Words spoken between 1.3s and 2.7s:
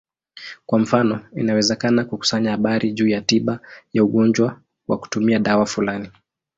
inawezekana kukusanya